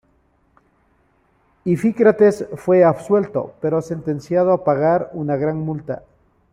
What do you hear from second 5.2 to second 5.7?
gran